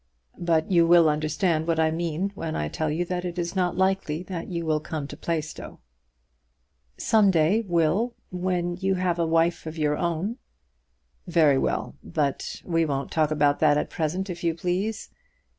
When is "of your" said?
9.67-9.95